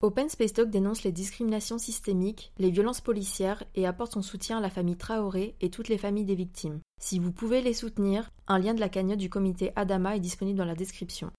[0.00, 4.60] Open Space Talk dénonce les discriminations systémiques, les violences policières et apporte son soutien à
[4.60, 6.78] la famille Traoré et toutes les familles des victimes.
[7.00, 10.56] Si vous pouvez les soutenir, un lien de la cagnotte du comité Adama est disponible
[10.56, 11.32] dans la description.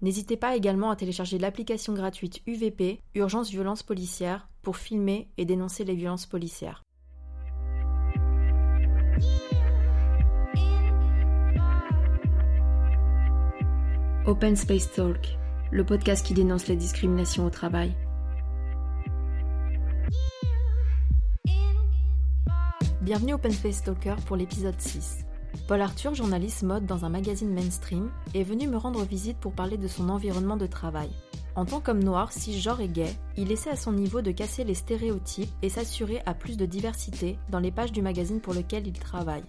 [0.00, 5.84] N'hésitez pas également à télécharger l'application gratuite UVP, Urgence Violence Policière, pour filmer et dénoncer
[5.84, 6.82] les violences policières.
[14.24, 15.36] Open Space Talk,
[15.70, 17.94] le podcast qui dénonce les discriminations au travail.
[23.02, 25.24] Bienvenue Open Space Talker pour l'épisode 6.
[25.66, 29.76] Paul Arthur, journaliste mode dans un magazine mainstream, est venu me rendre visite pour parler
[29.76, 31.10] de son environnement de travail.
[31.54, 34.74] En tant qu'homme noir, cisgenre et gay, il essaie à son niveau de casser les
[34.74, 38.98] stéréotypes et s'assurer à plus de diversité dans les pages du magazine pour lequel il
[38.98, 39.44] travaille.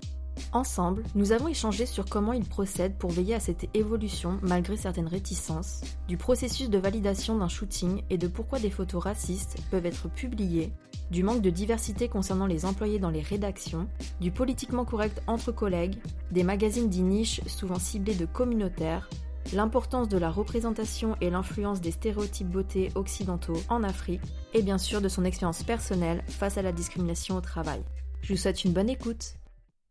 [0.51, 5.07] Ensemble, nous avons échangé sur comment il procède pour veiller à cette évolution malgré certaines
[5.07, 10.09] réticences, du processus de validation d'un shooting et de pourquoi des photos racistes peuvent être
[10.09, 10.71] publiées,
[11.11, 13.87] du manque de diversité concernant les employés dans les rédactions,
[14.19, 15.97] du politiquement correct entre collègues,
[16.31, 19.09] des magazines dits niches souvent ciblés de communautaires,
[19.53, 24.21] l'importance de la représentation et l'influence des stéréotypes beauté occidentaux en Afrique,
[24.53, 27.81] et bien sûr de son expérience personnelle face à la discrimination au travail.
[28.21, 29.35] Je vous souhaite une bonne écoute.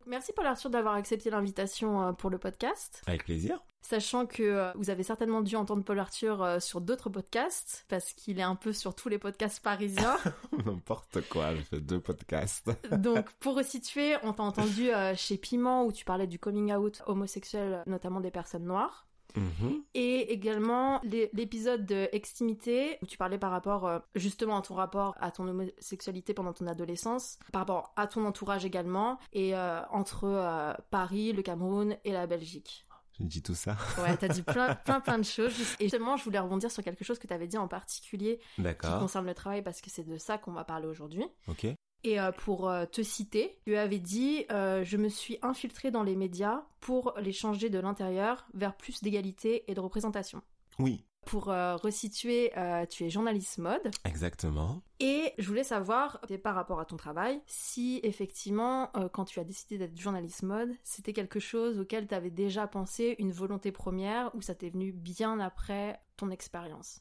[0.09, 3.03] Merci Paul Arthur d'avoir accepté l'invitation euh, pour le podcast.
[3.07, 3.63] Avec plaisir.
[3.83, 8.15] Sachant que euh, vous avez certainement dû entendre Paul Arthur euh, sur d'autres podcasts, parce
[8.15, 10.17] qu'il est un peu sur tous les podcasts parisiens.
[10.65, 12.71] N'importe quoi, je fais deux podcasts.
[12.91, 17.83] Donc, pour resituer, on t'a entendu chez Piment où tu parlais du coming out homosexuel,
[17.87, 19.08] notamment des personnes noires.
[19.37, 19.83] Mhm.
[19.95, 21.01] Et également
[21.33, 25.47] l'épisode de Extimité où tu parlais par rapport euh, justement à ton rapport à ton
[25.47, 31.33] homosexualité pendant ton adolescence, par rapport à ton entourage également, et euh, entre euh, Paris,
[31.33, 32.87] le Cameroun et la Belgique.
[33.19, 33.77] J'ai dit tout ça.
[33.99, 35.53] Ouais, t'as dit plein, plein, plein de choses.
[35.81, 39.27] Et justement, je voulais rebondir sur quelque chose que t'avais dit en particulier qui concerne
[39.27, 41.25] le travail parce que c'est de ça qu'on va parler aujourd'hui.
[41.49, 41.67] Ok.
[42.05, 46.03] Et euh, pour euh, te citer, tu avais dit euh, Je me suis infiltré dans
[46.03, 50.43] les médias pour les changer de l'intérieur vers plus d'égalité et de représentation.
[50.79, 51.05] Oui.
[51.27, 52.53] Pour resituer,
[52.89, 53.91] tu es journaliste mode.
[54.07, 54.81] Exactement.
[54.99, 59.77] Et je voulais savoir, par rapport à ton travail, si effectivement, quand tu as décidé
[59.77, 64.41] d'être journaliste mode, c'était quelque chose auquel tu avais déjà pensé, une volonté première, ou
[64.41, 67.01] ça t'est venu bien après ton expérience?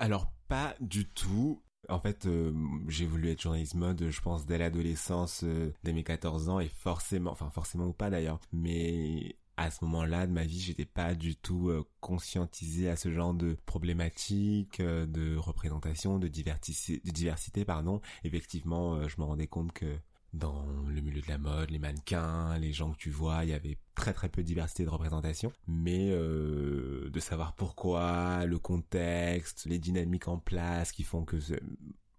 [0.00, 1.60] Alors pas du tout.
[1.88, 2.52] En fait, euh,
[2.88, 6.68] j'ai voulu être journaliste mode, je pense, dès l'adolescence, euh, dès mes 14 ans, et
[6.68, 11.14] forcément, enfin forcément ou pas d'ailleurs, mais à ce moment-là de ma vie, j'étais pas
[11.14, 17.64] du tout euh, conscientisé à ce genre de problématiques, de représentation, de diversité, de diversité,
[17.64, 18.00] pardon.
[18.24, 19.96] Effectivement, je me rendais compte que
[20.32, 23.54] dans le milieu de la mode, les mannequins, les gens que tu vois, il y
[23.54, 29.66] avait très très peu de diversité de représentation, mais euh, de savoir pourquoi, le contexte,
[29.66, 31.36] les dynamiques en place qui font que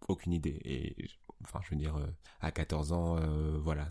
[0.08, 0.60] aucune idée.
[0.64, 0.96] Et
[1.44, 2.08] enfin, je veux dire, euh,
[2.40, 3.88] à 14 ans, euh, voilà,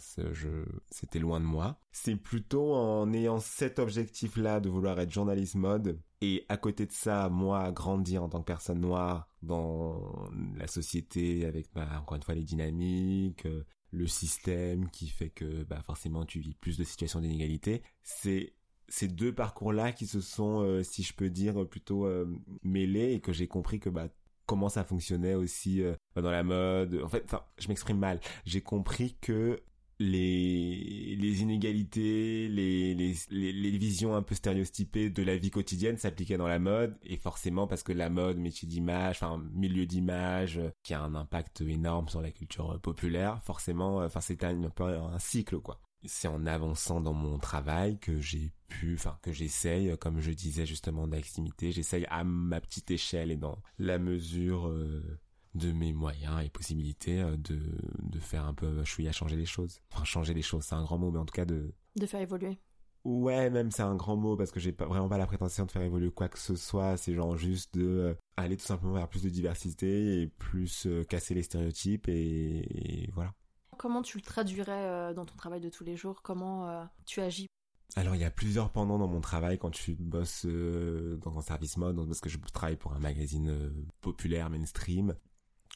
[0.91, 1.79] c'était loin de moi.
[1.93, 6.93] C'est plutôt en ayant cet objectif-là de vouloir être journaliste mode et à côté de
[6.93, 12.23] ça, moi, grandir en tant que personne noire dans la société avec, bah, encore une
[12.23, 13.47] fois, les dynamiques,
[13.91, 17.83] le système qui fait que bah, forcément tu vis plus de situations d'inégalité.
[18.03, 18.55] C'est
[18.89, 22.27] ces deux parcours-là qui se sont, euh, si je peux dire, plutôt euh,
[22.63, 24.09] mêlés et que j'ai compris que bah,
[24.47, 27.01] comment ça fonctionnait aussi euh, dans la mode.
[27.03, 28.21] En fait, je m'exprime mal.
[28.45, 29.61] J'ai compris que
[29.99, 36.49] les, inégalités, les, les, les, visions un peu stéréotypées de la vie quotidienne s'appliquaient dans
[36.49, 41.01] la mode, et forcément parce que la mode, métier d'image, enfin milieu d'image, qui a
[41.01, 45.81] un impact énorme sur la culture populaire, forcément, enfin c'était un, un cycle quoi.
[46.05, 50.67] C'est en avançant dans mon travail que j'ai pu, enfin que j'essaye, comme je disais
[50.67, 55.19] justement d'activité, j'essaye à ma petite échelle et dans la mesure euh,
[55.57, 57.61] de mes moyens et possibilités euh, de,
[58.03, 59.81] de faire un peu chouïa changer les choses.
[59.93, 61.73] Enfin, changer les choses, c'est un grand mot, mais en tout cas de...
[61.97, 62.59] De faire évoluer.
[63.05, 65.71] Ouais, même c'est un grand mot parce que j'ai pas vraiment pas la prétention de
[65.71, 66.97] faire évoluer quoi que ce soit.
[66.97, 71.05] C'est genre juste de euh, aller tout simplement vers plus de diversité et plus euh,
[71.05, 73.33] casser les stéréotypes et, voilà.
[73.79, 76.23] Comment tu le traduirais dans ton travail de tous les jours?
[76.23, 77.47] Comment tu agis?
[77.95, 81.77] Alors il y a plusieurs pendants dans mon travail quand tu bosses dans un service
[81.77, 83.71] mode parce que je travaille pour un magazine
[84.01, 85.15] populaire mainstream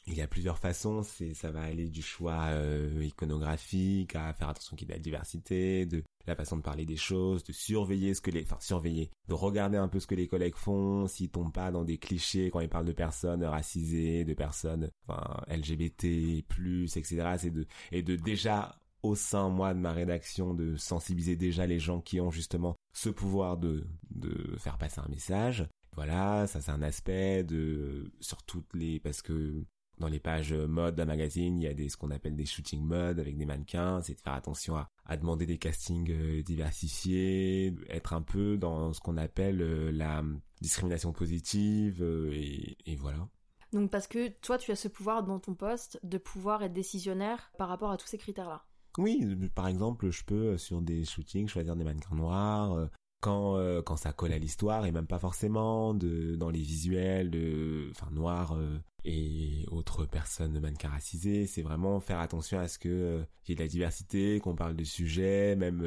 [0.07, 4.49] il y a plusieurs façons, c'est ça va aller du choix euh, iconographique à faire
[4.49, 7.53] attention qu'il y ait de la diversité, de la façon de parler des choses, de
[7.53, 11.07] surveiller ce que les enfin surveiller, de regarder un peu ce que les collègues font,
[11.07, 15.41] s'ils tombent pas dans des clichés quand ils parlent de personnes racisées, de personnes enfin
[15.47, 17.35] LGBT+, etc.
[17.37, 21.79] C'est de et de déjà au sein moi de ma rédaction de sensibiliser déjà les
[21.79, 26.71] gens qui ont justement ce pouvoir de de faire passer un message Voilà, ça c'est
[26.71, 29.63] un aspect de sur toutes les parce que
[30.01, 32.83] dans les pages mode d'un magazine, il y a des ce qu'on appelle des shooting
[32.83, 37.73] mode avec des mannequins, c'est de faire attention à, à demander des castings euh, diversifiés,
[37.89, 40.23] être un peu dans ce qu'on appelle euh, la
[40.59, 43.29] discrimination positive euh, et, et voilà.
[43.71, 47.51] Donc parce que toi, tu as ce pouvoir dans ton poste de pouvoir être décisionnaire
[47.57, 48.65] par rapport à tous ces critères-là.
[48.97, 49.25] Oui,
[49.55, 52.89] par exemple, je peux sur des shootings choisir des mannequins noirs,
[53.21, 57.29] quand euh, quand ça colle à l'histoire et même pas forcément de dans les visuels
[57.29, 62.79] de enfin noirs euh, et autres personnes mannequins racisées c'est vraiment faire attention à ce
[62.79, 65.83] que euh, y ait de la diversité qu'on parle de sujets même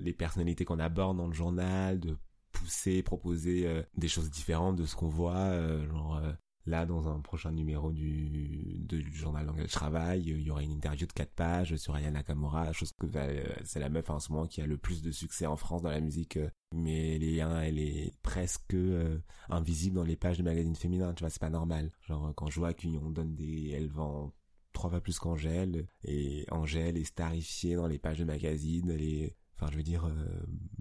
[0.00, 2.16] les personnalités qu'on aborde dans le journal de
[2.52, 3.66] pousser proposer
[3.96, 5.52] des choses différentes de ce qu'on voit
[5.86, 6.20] genre
[6.68, 10.72] Là, dans un prochain numéro du, du journal dans lequel je il y aura une
[10.72, 14.30] interview de 4 pages sur Aya Nakamura, chose que euh, c'est la meuf en ce
[14.30, 16.36] moment qui a le plus de succès en France dans la musique.
[16.36, 19.18] Euh, mais elle elle est presque euh,
[19.48, 21.90] invisible dans les pages de magazines féminins, tu vois, c'est pas normal.
[22.02, 23.70] Genre, quand je vois qu'on donne des...
[23.74, 24.34] Elle vend
[24.74, 29.36] trois fois plus qu'Angèle, et Angèle est starifiée dans les pages de magazines, elle est
[29.60, 30.08] Enfin, je veux dire,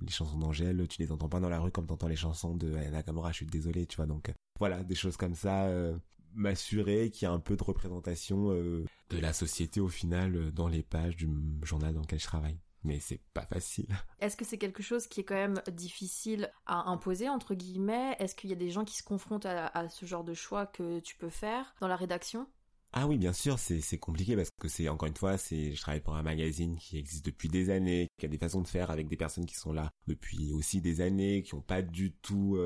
[0.01, 2.75] les chansons d'Angèle, tu les entends pas dans la rue comme t'entends les chansons de
[2.75, 4.05] Aya Nakamura, je suis désolé, tu vois.
[4.05, 5.97] Donc, voilà, des choses comme ça, euh,
[6.33, 10.51] m'assurer qu'il y a un peu de représentation euh, de la société au final euh,
[10.51, 11.29] dans les pages du
[11.63, 12.59] journal dans lequel je travaille.
[12.83, 13.87] Mais c'est pas facile.
[14.19, 18.15] Est-ce que c'est quelque chose qui est quand même difficile à imposer, entre guillemets?
[18.19, 20.99] Est-ce qu'il y a des gens qui se confrontent à, ce genre de choix que
[20.99, 22.47] tu peux faire dans la rédaction?
[22.93, 26.01] Ah oui, bien sûr, c'est compliqué parce que c'est encore une fois, c'est je travaille
[26.01, 29.07] pour un magazine qui existe depuis des années, qui a des façons de faire avec
[29.07, 32.57] des personnes qui sont là depuis aussi des années, qui ont pas du tout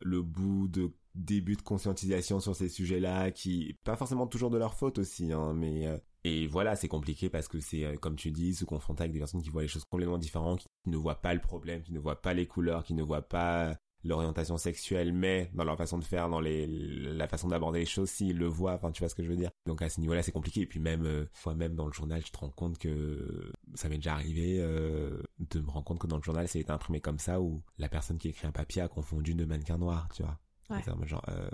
[0.00, 4.74] le bout de début de conscientisation sur ces sujets-là, qui pas forcément toujours de leur
[4.74, 8.30] faute aussi, hein, mais euh, et voilà, c'est compliqué parce que c'est euh, comme tu
[8.30, 11.20] dis, se confronter avec des personnes qui voient les choses complètement différentes, qui ne voient
[11.20, 15.12] pas le problème, qui ne voient pas les couleurs, qui ne voient pas l'orientation sexuelle,
[15.12, 18.46] mais dans leur façon de faire, dans les, la façon d'aborder les choses, s'ils le
[18.46, 19.50] voient, enfin, tu vois ce que je veux dire.
[19.66, 20.62] Donc, à ce niveau-là, c'est compliqué.
[20.62, 23.88] Et puis, même, euh, fois même dans le journal, je te rends compte que ça
[23.88, 27.18] m'est déjà arrivé, de me rendre compte que dans le journal, c'est été imprimé comme
[27.18, 30.38] ça, où la personne qui écrit un papier a confondu deux mannequins noirs, tu vois.
[31.28, 31.50] Euh,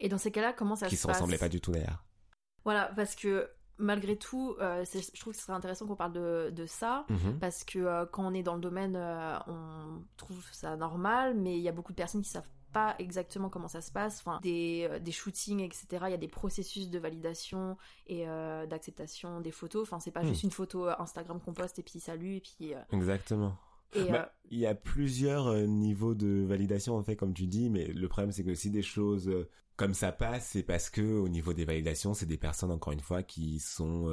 [0.00, 2.04] et dans ces cas-là, comment ça se passe Qui se ressemblaient pas du tout d'ailleurs.
[2.64, 6.50] Voilà, parce que malgré tout, euh, je trouve que ce serait intéressant qu'on parle de,
[6.54, 7.38] de ça, mhm.
[7.38, 11.62] parce que euh, quand on est dans le domaine, on trouve ça normal, mais il
[11.62, 14.88] y a beaucoup de personnes qui savent pas exactement comment ça se passe, enfin, des,
[15.00, 15.86] des shootings, etc.
[16.06, 17.76] Il y a des processus de validation
[18.06, 18.26] et
[18.68, 20.28] d'acceptation des photos, enfin, c'est pas hmm.
[20.28, 22.72] juste une photo Instagram qu'on poste et puis salut, et puis...
[22.92, 23.56] Exactement.
[23.94, 27.70] Bah, euh, il y a plusieurs euh, niveaux de validation en fait comme tu dis
[27.70, 31.02] mais le problème c'est que si des choses euh, comme ça passent c'est parce que
[31.02, 34.06] au niveau des validations c'est des personnes encore une fois qui sont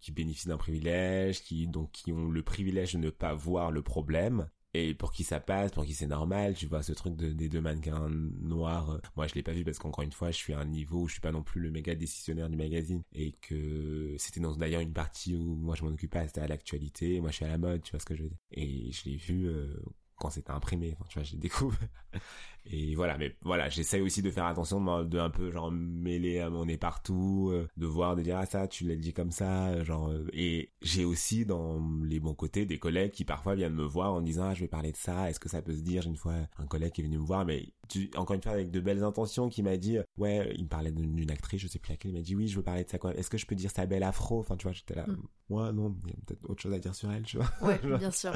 [0.00, 3.82] qui bénéficient d'un privilège qui donc qui ont le privilège de ne pas voir le
[3.82, 7.32] problème et pour qui ça passe, pour qui c'est normal, tu vois, ce truc de,
[7.32, 10.36] des deux mannequins noirs, euh, moi je l'ai pas vu parce qu'encore une fois, je
[10.36, 13.02] suis à un niveau où je suis pas non plus le méga décisionnaire du magazine
[13.12, 17.20] et que c'était d'ailleurs une partie où moi je m'en occupe pas, c'était à l'actualité,
[17.20, 18.38] moi je suis à la mode, tu vois ce que je veux dire.
[18.52, 19.74] Et je l'ai vu euh,
[20.22, 21.88] quand c'était imprimé, enfin, tu vois, j'ai découvert.
[22.64, 26.48] Et voilà, mais voilà, j'essaye aussi de faire attention de, un peu genre mêler à
[26.48, 29.82] mon nez partout, euh, de voir, de dire ah ça, tu l'as dit comme ça,
[29.82, 30.10] genre.
[30.10, 34.12] Euh, et j'ai aussi dans les bons côtés des collègues qui parfois viennent me voir
[34.12, 36.02] en disant ah je vais parler de ça, est-ce que ça peut se dire?
[36.02, 37.72] J'ai une fois un collègue qui est venu me voir, mais
[38.14, 41.32] encore une fois avec de belles intentions, qui m'a dit ouais, il me parlait d'une
[41.32, 43.12] actrice, je sais plus laquelle, il m'a dit oui, je veux parler de ça quoi.
[43.16, 44.38] Est-ce que je peux dire sa belle afro?
[44.38, 45.04] Enfin tu vois, j'étais là.
[45.08, 45.16] Mm.
[45.48, 47.50] Moi non, il y a peut-être autre chose à dire sur elle, tu vois.
[47.60, 48.32] Ouais, bien sûr.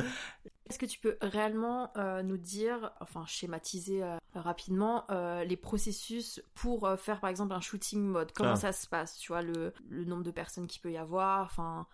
[0.69, 6.43] Est-ce que tu peux réellement euh, nous dire, enfin schématiser euh, rapidement, euh, les processus
[6.55, 8.33] pour faire par exemple un shooting mode?
[8.33, 8.57] Comment ah.
[8.57, 9.19] ça se passe?
[9.19, 11.87] Tu vois, le, le nombre de personnes qu'il peut y avoir, enfin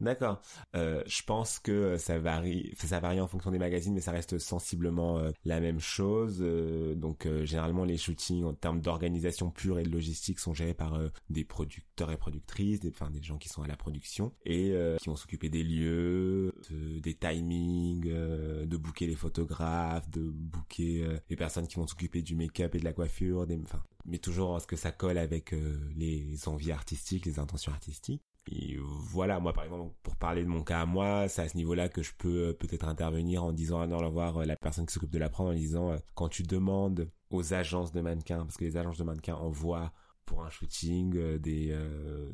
[0.00, 0.42] D'accord.
[0.74, 4.38] Euh, je pense que ça varie, ça varie en fonction des magazines, mais ça reste
[4.38, 6.38] sensiblement euh, la même chose.
[6.40, 10.98] Euh, donc généralement les shootings en termes d'organisation pure et de logistique sont gérés par
[11.30, 15.08] des producteurs et productrices, des, enfin des gens qui sont à la production et qui
[15.08, 21.76] vont s'occuper des lieux, des timings, de booker les photographes, de booker les personnes qui
[21.76, 23.60] vont s'occuper du make-up et de la coiffure, des,
[24.04, 25.54] mais toujours en ce que ça colle avec
[25.96, 28.22] les envies artistiques, les intentions artistiques.
[28.50, 31.56] Et voilà, moi par exemple, pour parler de mon cas à moi, c'est à ce
[31.56, 34.86] niveau-là que je peux euh, peut-être intervenir en disant à non, voir euh, la personne
[34.86, 38.56] qui s'occupe de l'apprendre en disant euh, quand tu demandes aux agences de mannequins, parce
[38.56, 39.92] que les agences de mannequins envoient
[40.26, 41.76] pour un shooting des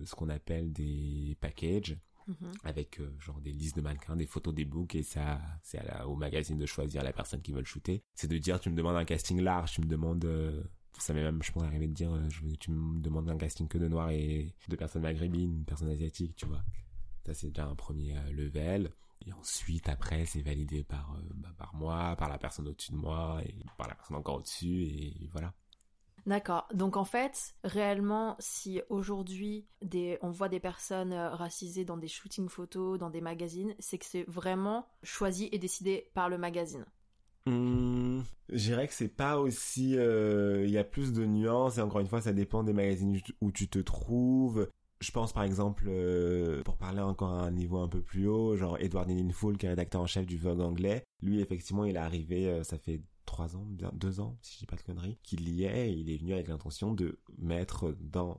[0.05, 1.99] ce qu'on appelle des packages
[2.29, 2.53] mhm.
[2.63, 6.57] avec genre des listes de mannequins, des photos des books et ça c'est au magazine
[6.57, 8.05] de choisir la personne qui veut le shooter.
[8.15, 10.25] C'est de dire tu me demandes un casting large, tu me demandes
[10.99, 13.37] ça m'est même, je pourrais arriver de dire, euh, je veux tu me demandes un
[13.37, 16.63] casting que de noirs et de personnes maghrébines, personnes asiatiques, tu vois.
[17.25, 18.91] Ça, c'est déjà un premier euh, level.
[19.27, 23.41] Et ensuite, après, c'est validé par, bah, par moi, par la personne au-dessus de moi,
[23.45, 25.53] et par la personne encore au-dessus, et voilà.
[26.27, 26.67] D'accord.
[26.75, 29.67] Donc en fait, réellement, si aujourd'hui
[30.23, 34.07] on voit des personnes euh, racisées dans des shootings photos, dans des magazines, c'est que
[34.07, 36.85] c'est vraiment choisi et décidé par le magazine.
[37.47, 38.21] Mmh,
[38.51, 39.97] je dirais que c'est pas aussi.
[39.97, 43.21] Euh, il y a plus de nuances et encore une fois, ça dépend des magazines
[43.41, 44.69] où tu te trouves.
[45.01, 48.57] Je pense par exemple, euh, pour parler encore à un niveau un peu plus haut,
[48.57, 51.05] genre Edward Ninfool, qui est rédacteur en chef du Vogue anglais.
[51.23, 54.77] Lui, effectivement, il est arrivé, ça fait trois ans, deux ans, si je dis pas
[54.77, 58.39] de conneries, qu'il y est, il est venu avec l'intention de mettre dans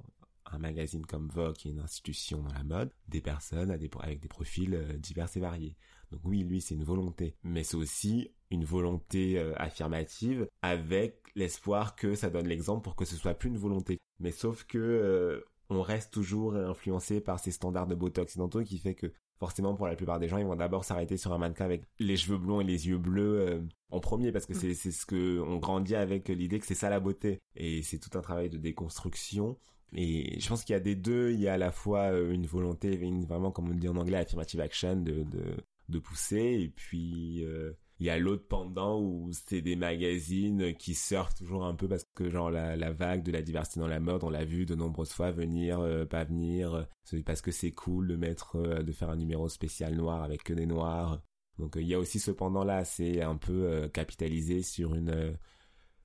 [0.52, 4.28] un magazine comme Vogue, qui est une institution dans la mode, des personnes avec des
[4.28, 5.78] profils euh, divers et variés.
[6.12, 11.96] Donc oui, lui, c'est une volonté, mais c'est aussi une volonté euh, affirmative avec l'espoir
[11.96, 14.00] que ça donne l'exemple pour que ce soit plus une volonté.
[14.20, 18.78] Mais sauf que euh, on reste toujours influencé par ces standards de beauté occidentaux qui
[18.78, 21.66] fait que forcément pour la plupart des gens ils vont d'abord s'arrêter sur un mannequin
[21.66, 24.92] avec les cheveux blonds et les yeux bleus euh, en premier parce que c'est c'est
[24.92, 27.40] ce que on grandit avec l'idée que c'est ça la beauté.
[27.56, 29.58] Et c'est tout un travail de déconstruction.
[29.94, 31.32] Et je pense qu'il y a des deux.
[31.32, 34.18] Il y a à la fois euh, une volonté vraiment comme on dit en anglais
[34.18, 35.44] affirmative action de de,
[35.92, 36.58] de pousser.
[36.62, 41.66] Et puis euh, il y a l'autre pendant où c'est des magazines qui surfent toujours
[41.66, 44.44] un peu parce que genre la, vague de la diversité dans la mode, on l'a
[44.44, 46.88] vu de nombreuses fois venir, euh, pas venir,
[47.28, 50.54] parce que c'est cool de mettre, euh, de faire un numéro spécial noir avec que
[50.54, 51.22] des noirs.
[51.60, 55.38] Donc euh, il y a aussi cependant là, c'est un peu capitalisé sur une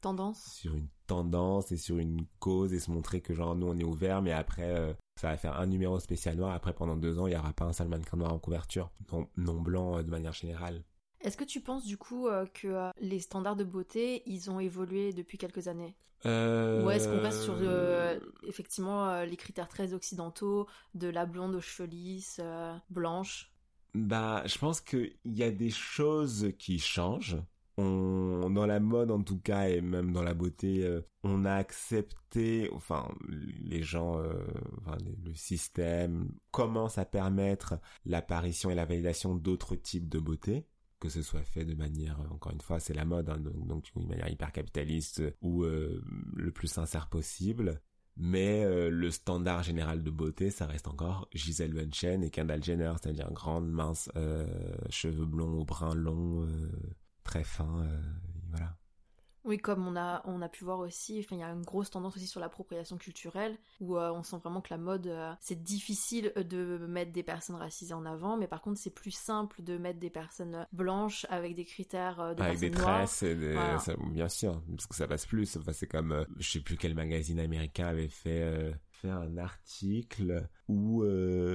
[0.03, 3.79] tendance, sur une tendance et sur une cause et se montrer que genre nous on
[3.79, 6.53] est ouvert, mais après ça va faire un numéro spécial noir.
[6.53, 9.29] Après pendant deux ans, il y aura pas un seul mannequin noir en couverture, non,
[9.37, 10.85] non blanc de manière générale.
[11.21, 14.61] Est-ce que tu penses du coup euh, que euh, les standards de beauté, ils ont
[14.61, 15.97] évolué depuis quelques années?
[16.25, 17.57] Euh, Ou est-ce qu'on reste sur
[18.45, 22.41] effectivement les critères très occidentaux de la blonde aux cheveux lisses,
[22.91, 23.53] blanche?
[23.95, 27.39] Bah, je pense qu'il y a des choses qui changent.
[27.79, 33.07] Dans la mode en tout cas et même dans la beauté, on a accepté, enfin
[33.29, 34.19] les gens,
[34.81, 40.67] enfin, le système commence à permettre l'apparition et la validation d'autres types de beauté
[41.01, 43.67] que ce soit fait de manière, euh, encore une fois, c'est la mode, hein, donc,
[43.67, 46.03] donc une manière hyper capitaliste ou euh,
[46.35, 47.81] le plus sincère possible.
[48.19, 52.93] Mais euh, le standard général de beauté, ça reste encore Gisèle Bündchen et Kendall Jenner,
[53.01, 54.11] c'est-à-dire grande, mince,
[54.89, 56.49] cheveux blonds ou bruns longs,
[57.27, 57.87] très fins,
[58.51, 58.77] voilà.
[59.47, 62.17] Oui, comme on a, on a pu voir aussi, il y a une grosse tendance
[62.17, 66.33] aussi sur l'appropriation culturelle, où euh, on sent vraiment que la mode, euh, c'est difficile
[66.35, 70.01] de mettre des personnes racisées en avant, mais par contre, c'est plus simple de mettre
[70.01, 73.57] des personnes blanches avec des critères euh, de Avec des et des...
[74.11, 75.57] bien sûr, parce que ça passe plus.
[75.57, 81.05] Enfin, c'est comme, je sais plus quel magazine américain avait fait, fait un article où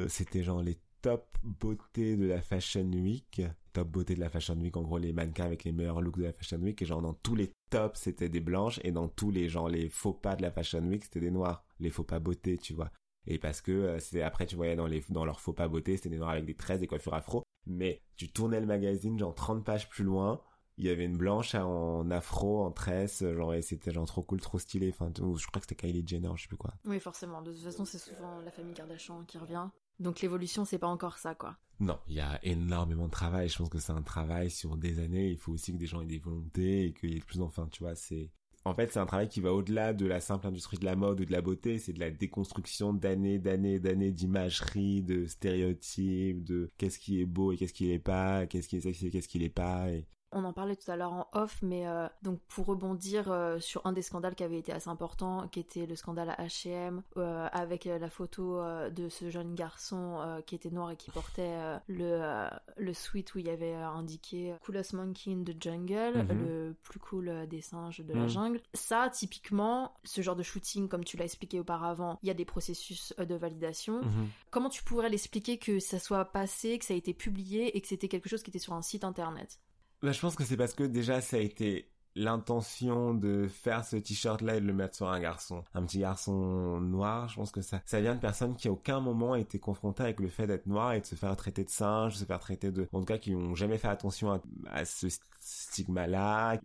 [0.08, 3.42] c'était genre les top beauté de la Fashion Week.
[3.74, 6.24] Top beauté de la Fashion Week, en gros les mannequins avec les meilleurs looks de
[6.24, 6.82] la Fashion Week.
[6.82, 8.80] Et genre dans tous les tops, c'était des blanches.
[8.84, 11.64] Et dans tous les genre les faux pas de la Fashion Week, c'était des noirs.
[11.80, 12.92] Les faux pas beauté, tu vois.
[13.28, 15.96] Et parce que euh, c'est après tu voyais dans les dans leurs faux pas beauté,
[15.96, 17.44] c'était des noirs avec des tresses, des coiffures afro.
[17.68, 20.42] Mais tu tournais le magazine genre 30 pages plus loin,
[20.78, 24.42] il y avait une blanche en afro, en tresse, genre, et c'était genre trop cool,
[24.42, 24.90] trop stylé.
[24.90, 26.74] Enfin, je crois que c'était Kylie Jenner, je sais plus quoi.
[26.86, 27.42] Oui, forcément.
[27.42, 29.68] De toute façon, c'est souvent la famille Kardashian qui revient.
[30.02, 31.58] Donc l'évolution, c'est pas encore ça, quoi.
[31.80, 33.50] Non, il y a énormément de travail.
[33.50, 35.30] Je pense que c'est un travail sur des années.
[35.30, 37.68] Il faut aussi que des gens aient des volontés et qu'il y ait plus enfin,
[37.72, 38.32] tu vois, c'est
[38.64, 41.20] en fait, c'est un travail qui va au-delà de la simple industrie de la mode
[41.22, 41.80] ou de la beauté.
[41.80, 47.52] C'est de la déconstruction d'années, d'années, d'années d'imagerie, de stéréotypes, de qu'est-ce qui est beau
[47.52, 49.88] et qu'est-ce qui n'est pas, qu'est-ce qui est sexy et qu'est-ce qui n'est pas.
[50.32, 53.86] On en parlait tout à l'heure en off, mais euh, donc pour rebondir euh, sur
[53.86, 57.86] un des scandales qui avait été assez important, qui était le scandale à H&M, avec
[57.86, 61.58] la photo de ce jeune garçon qui était noir et qui portait
[61.88, 66.46] le le suite où il y avait indiqué Coolest Monkey in the Jungle, mhm.
[66.46, 68.30] le plus cool des singes de la mhm.
[68.30, 68.62] jungle.
[68.74, 72.46] Ça, typiquement, ce genre de shooting, comme tu l'as expliqué auparavant, il y a des
[72.46, 74.02] processus de validation.
[74.02, 74.28] Mhm.
[74.50, 77.88] Comment tu pourrais l'expliquer que ça soit passé, que ça a été publié et que
[77.88, 79.60] c'était quelque chose qui était sur un site internet?
[80.02, 83.96] Bah, je pense que c'est parce que déjà ça a été l'intention de faire ce
[83.96, 87.52] t-shirt là et de le mettre sur un garçon, un petit garçon noir, je pense
[87.52, 90.66] que ça, vient de personnes qui à aucun moment été confrontées avec le fait d'être
[90.66, 93.06] noir et de se faire traiter de singe, de se faire traiter de, en tout
[93.06, 95.08] cas qui n'ont jamais fait attention à, ce
[95.40, 96.60] stigma là.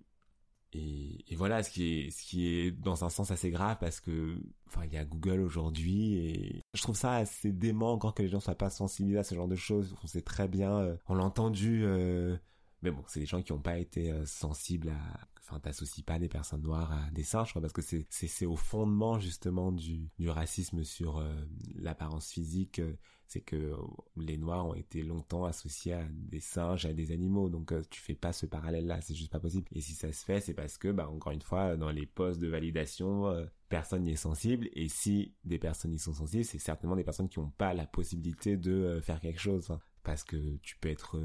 [0.72, 4.00] Et, et, voilà, ce qui est, ce qui est dans un sens assez grave parce
[4.00, 8.22] que, enfin, il y a Google aujourd'hui et je trouve ça assez dément encore que
[8.22, 9.94] les gens soient pas sensibilisés à ce genre de choses.
[10.02, 11.82] On sait très bien, euh, on l'a entendu.
[11.84, 12.36] Euh,
[12.82, 16.18] mais bon, c'est des gens qui n'ont pas été euh, sensibles à enfin t'associes pas
[16.18, 20.28] des personnes noires à des singes parce que c'est c'est au fondement justement du du
[20.28, 21.32] racisme sur euh,
[21.76, 22.96] l'apparence physique euh,
[23.28, 23.72] c'est que
[24.16, 27.48] les noirs ont été longtemps associés à des singes à des animaux.
[27.48, 29.66] Donc tu fais pas ce parallèle là c'est juste pas possible.
[29.72, 32.38] Et si ça se fait c'est parce que bah encore une fois dans les postes
[32.38, 34.68] de validation personne n'y est sensible.
[34.74, 37.86] Et si des personnes y sont sensibles c'est certainement des personnes qui n'ont pas la
[37.86, 39.80] possibilité de faire quelque chose hein.
[40.04, 41.18] parce que tu peux être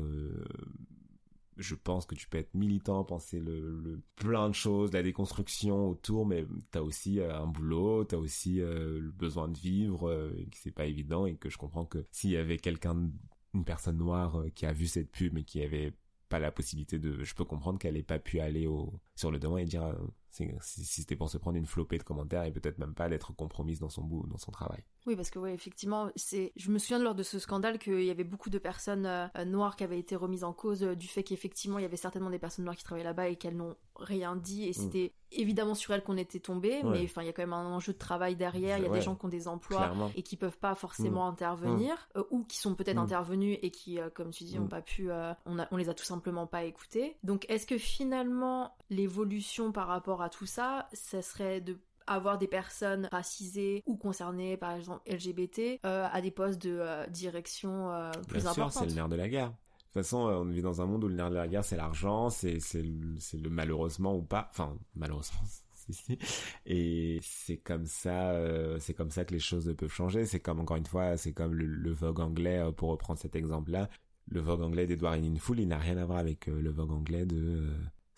[1.61, 6.25] je pense que tu peux être militant, penser le, plein de choses, la déconstruction autour,
[6.25, 10.45] mais t'as aussi euh, un boulot, t'as aussi euh, le besoin de vivre, euh, et
[10.45, 13.09] que c'est pas évident, et que je comprends que s'il y avait quelqu'un,
[13.53, 15.93] une personne noire qui a vu cette pub mais qui avait
[16.29, 19.39] pas la possibilité de, je peux comprendre qu'elle ait pas pu aller au sur le
[19.39, 19.93] devant et dire
[20.31, 23.79] si, c'était pour se prendre une flopée de commentaires et peut-être même pas d'être compromise
[23.79, 24.83] dans son bout, dans son travail.
[25.05, 26.53] Oui, parce que ouais, effectivement, c'est.
[26.55, 29.75] Je me souviens lors de ce scandale qu'il y avait beaucoup de personnes euh, noires
[29.75, 32.39] qui avaient été remises en cause euh, du fait qu'effectivement il y avait certainement des
[32.39, 34.73] personnes noires qui travaillaient là-bas et qu'elles n'ont rien dit et mm.
[34.73, 37.65] c'était évidemment sur elles qu'on était tombé, mais enfin il y a quand même un
[37.65, 38.77] enjeu de travail derrière.
[38.77, 41.31] Il y a des gens qui ont des emplois et qui peuvent pas forcément mm.
[41.31, 42.19] intervenir mm.
[42.19, 45.09] Euh, ou qui sont peut-être intervenus et qui, comme tu dis, ont pas pu.
[45.45, 47.17] on, a, on les a tout simplement pas écoutés.
[47.23, 52.47] Donc est-ce que finalement l'évolution par rapport à tout ça, ça serait de avoir des
[52.47, 58.11] personnes racisées ou concernées, par exemple LGBT, euh, à des postes de euh, direction euh,
[58.27, 59.53] plus Bien sûr, c'est le nerf de la guerre.
[59.93, 62.29] Toute façon, on vit dans un monde où le nerf de la guerre, c'est l'argent,
[62.29, 65.41] c'est c'est le, malheureusement ou pas, enfin malheureusement.
[66.65, 68.33] Et c'est comme ça,
[68.79, 70.25] c'est comme ça que les choses peuvent changer.
[70.25, 73.89] C'est comme encore une fois, c'est comme le, Vogue anglais pour reprendre cet exemple-là.
[74.29, 77.67] Le Vogue anglais d'Edward Full, il n'a rien à voir avec le Vogue anglais de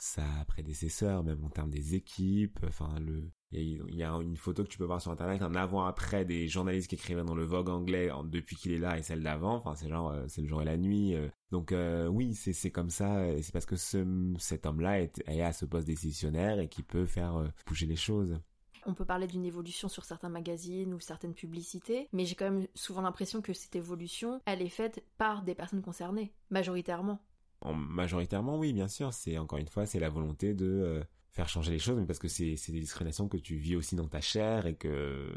[0.04, 2.60] sa prédécesseur, même en termes des équipes.
[2.68, 6.26] Enfin, le, il y a une photo que tu peux voir sur internet, un avant-après
[6.26, 9.56] des journalistes qui écrivaient dans le Vogue anglais depuis qu'il est là et celle d'avant.
[9.56, 11.16] Enfin, c'est euh, le jour et la nuit.
[11.16, 11.30] Euh.
[11.52, 13.24] Donc euh, oui, c'est c'est comme ça.
[13.42, 14.06] C'est parce que ce,
[14.40, 18.38] cet homme-là est, est, à ce poste décisionnaire et qui peut faire bouger les choses.
[18.86, 22.68] On peut parler d'une évolution sur certains magazines ou certaines publicités, mais j'ai quand même
[22.76, 27.22] souvent l'impression que cette évolution, elle est faite par des personnes concernées, majoritairement.
[27.64, 29.14] En majoritairement, oui, bien sûr.
[29.14, 32.28] C'est encore une fois, c'est la volonté de faire changer les choses, mais parce que
[32.28, 35.32] c'est des discriminations que tu vis aussi dans ta chair et que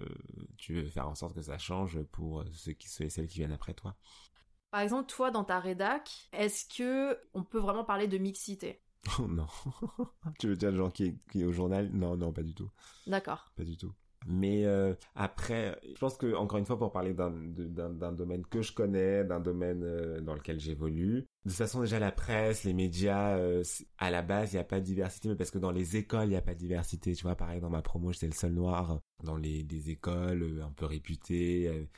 [0.58, 3.38] tu veux faire en sorte que ça change pour ceux, qui, ceux et celles qui
[3.38, 3.96] viennent après toi.
[4.70, 8.82] Par exemple, toi, dans ta rédac, est-ce que on peut vraiment parler de mixité?
[9.18, 9.46] Oh non.
[10.38, 11.90] tu veux dire le genre qui est, qui est au journal?
[11.92, 12.70] Non, non, pas du tout.
[13.06, 13.52] D'accord.
[13.56, 13.94] Pas du tout.
[14.26, 18.72] Mais euh, après, je pense que encore une fois, pour parler d'un domaine que je
[18.72, 23.36] connais, d'un domaine euh, dans lequel j'évolue, de toute façon déjà la presse, les médias,
[23.36, 23.62] euh,
[23.98, 26.24] à la base il n'y a pas de diversité, mais parce que dans les écoles
[26.24, 27.14] il n'y a pas de diversité.
[27.14, 30.72] Tu vois, pareil dans ma promo j'étais le seul noir dans les des écoles un
[30.72, 31.88] peu réputées.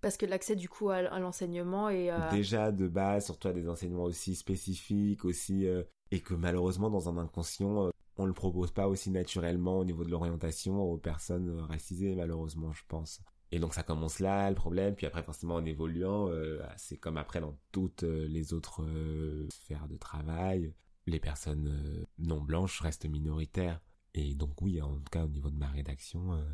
[0.00, 4.04] Parce que l'accès du coup à, l'enseignement est déjà de base, surtout à des enseignements
[4.04, 5.66] aussi spécifiques, aussi
[6.10, 10.10] et que malheureusement dans un inconscient on le propose pas aussi naturellement au niveau de
[10.10, 13.22] l'orientation aux personnes racisées malheureusement je pense.
[13.50, 14.94] Et donc ça commence là le problème.
[14.94, 19.48] Puis après forcément en évoluant euh, c'est comme après dans toutes euh, les autres euh,
[19.50, 20.74] sphères de travail
[21.06, 23.80] les personnes non blanches restent minoritaires.
[24.12, 26.44] Et donc oui en tout cas au niveau de ma rédaction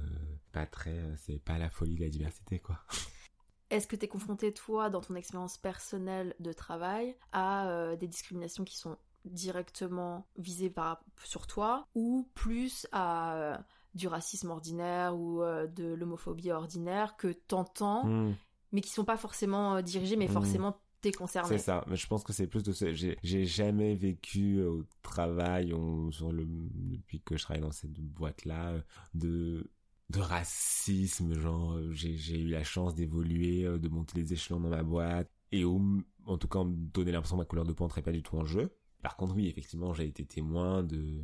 [0.53, 2.79] pas très c'est pas la folie de la diversité quoi.
[3.71, 8.63] Est-ce que tu es confronté, toi, dans ton expérience personnelle de travail, à des discriminations
[8.63, 13.57] qui sont directement visé par, sur toi ou plus à euh,
[13.95, 18.35] du racisme ordinaire ou euh, de l'homophobie ordinaire que t'entends hmm.
[18.73, 20.33] mais qui sont pas forcément euh, dirigés mais hmm.
[20.33, 21.49] forcément t'es concerné.
[21.49, 22.95] C'est ça, mais je pense que c'est plus de ce...
[22.95, 25.75] J'ai jamais vécu au travail
[26.11, 26.47] sur le...
[26.47, 28.75] depuis que je travaille dans cette boîte-là
[29.15, 29.71] de
[30.11, 35.31] de racisme, genre j'ai eu la chance d'évoluer, de monter les échelons dans ma boîte
[35.51, 38.23] et en tout cas me donner l'impression que ma couleur de peau n'entrait pas du
[38.23, 38.71] tout en jeu.
[39.05, 41.21] Par contre, oui, effectivement, j'ai été témoin de,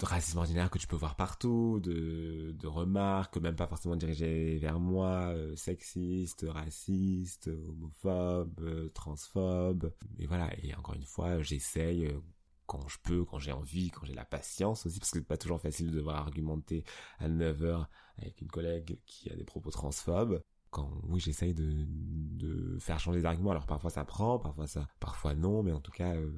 [0.00, 5.32] racisme ordinaire que tu peux voir partout, de, remarques, même pas forcément dirigées vers moi,
[5.34, 9.92] euh, sexistes, racistes, homophobes, euh, transphobes.
[10.20, 12.20] Et voilà, et encore une fois, j'essaye euh,
[12.66, 15.36] quand je peux, quand j'ai envie, quand j'ai la patience aussi, parce que c'est pas
[15.36, 16.84] toujours facile de devoir argumenter
[17.18, 17.86] à 9h
[18.18, 20.40] avec une collègue qui a des propos transphobes
[20.74, 23.52] quand oui j'essaye de, de faire changer les arguments.
[23.52, 26.30] Alors parfois ça prend parfois ça parfois non mais en tout cas euh,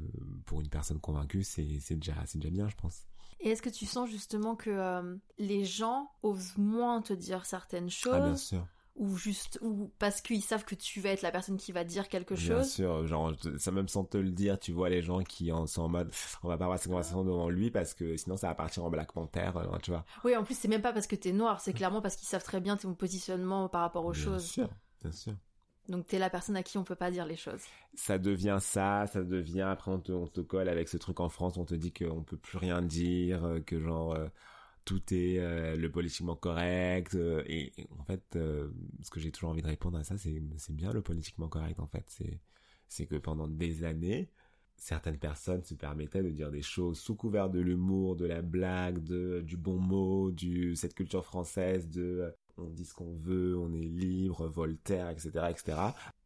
[0.45, 3.07] pour une personne convaincue c'est c'est déjà c'est déjà bien je pense.
[3.41, 7.91] Et est-ce que tu sens justement que euh, les gens osent moins te dire certaines
[7.91, 8.67] choses ah bien sûr
[8.97, 12.09] ou juste ou parce qu'ils savent que tu vas être la personne qui va dire
[12.09, 12.57] quelque chose.
[12.57, 15.67] Bien sûr, genre ça même sans te le dire, tu vois les gens qui en
[15.67, 18.49] sont en mode on va pas avoir cette conversation devant lui parce que sinon ça
[18.49, 20.05] va partir en Black Panther, euh, tu vois.
[20.25, 22.45] Oui, en plus c'est même pas parce que t'es noir, c'est clairement parce qu'ils savent
[22.45, 24.43] très bien ton positionnement par rapport aux choses.
[24.43, 24.71] Bien sûr,
[25.03, 25.35] bien sûr.
[25.89, 27.63] Donc t'es la personne à qui on peut pas dire les choses.
[27.95, 31.29] Ça devient ça, ça devient après on te, on te colle avec ce truc en
[31.29, 34.27] France, on te dit qu'on peut plus rien dire, euh, que genre euh,
[34.87, 37.15] tout est euh, le politiquement correct
[37.47, 40.93] et, en fait ce que j'ai toujours envie de répondre à ça c'est c'est bien
[40.95, 42.41] le politiquement correct en fait, c'est
[42.89, 44.31] c'est que pendant des années
[44.77, 49.03] certaines personnes se permettaient de dire des choses sous couvert de l'humour, de la blague,
[49.03, 53.73] de du bon mot, du cette culture française de on dit ce qu'on veut, on
[53.73, 55.79] est libre, Voltaire, etc., etc.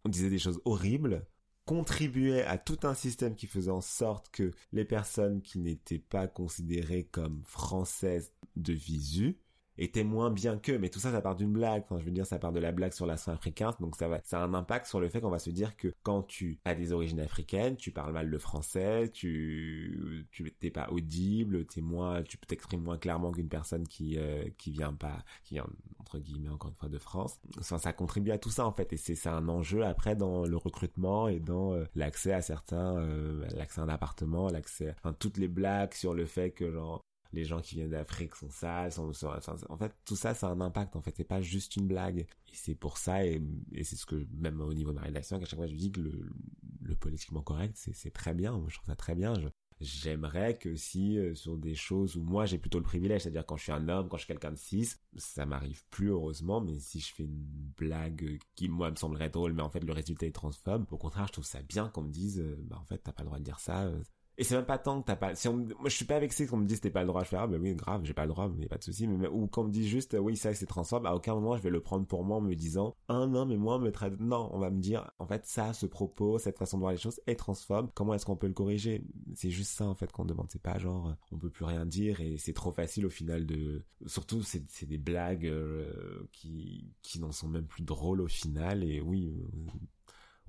[0.05, 1.27] On disait des choses horribles,
[1.71, 6.27] contribuait à tout un système qui faisait en sorte que les personnes qui n'étaient pas
[6.27, 9.39] considérées comme françaises de visu
[9.81, 11.83] était moins bien que, mais tout ça, ça part d'une blague.
[11.85, 14.21] Enfin, je veux dire, ça part de la blague sur l'accent africain, donc ça va,
[14.25, 16.75] ça a un impact sur le fait qu'on va se dire que quand tu as
[16.75, 22.23] des origines africaines, tu parles mal le français, tu, tu t'es pas audible, t'es moins,
[22.23, 25.67] tu t'exprimes moins clairement qu'une personne qui, euh, qui vient pas, qui vient
[25.99, 27.41] entre guillemets encore une fois de France.
[27.59, 30.45] Enfin, ça contribue à tout ça en fait, et c'est, c'est un enjeu après dans
[30.45, 35.15] le recrutement et dans euh, l'accès à certains, euh, l'accès à un appartement, l'accès, enfin
[35.19, 37.01] toutes les blagues sur le fait que genre
[37.33, 40.97] les gens qui viennent d'Afrique sont sales, en fait tout ça ça a un impact
[40.97, 41.15] en fait.
[41.17, 42.21] C'est pas juste une blague.
[42.21, 43.41] Et c'est pour ça et,
[43.83, 46.01] c'est ce que même au niveau de ma rédaction à chaque fois je dis que
[46.01, 48.63] le, politiquement correct c'est très bien.
[48.69, 49.35] Je trouve ça très bien.
[49.81, 53.57] J'aimerais que si euh, sur des choses où moi j'ai plutôt le privilège, c'est-à-dire quand
[53.57, 56.79] je suis un homme, quand je suis quelqu'un de cis, ça m'arrive plus heureusement, mais
[56.79, 57.47] si je fais une
[57.79, 61.29] blague qui moi me semblerait drôle, mais en fait le résultat est transphobe, au contraire
[61.29, 63.39] je trouve ça bien qu'on me dise, euh, bah en fait t'as pas le droit
[63.39, 64.03] de dire ça, euh,
[64.41, 66.47] et c'est même pas tant que t'as pas, si on, moi je suis pas vexé
[66.47, 68.23] qu'on me dise t'as pas le droit, de faire ah ben oui grave, j'ai pas
[68.23, 71.05] le droit, mais pas de souci, ou qu'on me dise juste, oui ça c'est transphobe,
[71.05, 73.59] à aucun moment je vais le prendre pour moi en me disant, ah non mais
[73.59, 76.79] moi me traite, non, on va me dire, en fait ça, ce propos, cette façon
[76.79, 79.05] de voir les choses est transphobe, comment est-ce qu'on peut le corriger?
[79.35, 82.23] C'est juste ça en fait qu'on demande, c'est pas genre, on peut plus rien dire
[82.23, 87.21] et c'est trop facile au final de, surtout c'est, c'est des blagues euh, qui, qui
[87.21, 89.35] n'en sont même plus drôles au final et oui,